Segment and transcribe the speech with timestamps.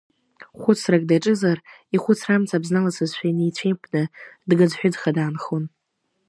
[0.59, 1.57] Хәыцрак даҿызар,
[1.95, 4.03] ихәыцра амцабз наласызшәа инеицәеимпны
[4.49, 5.63] дгыӡҳәыӡха даанхон.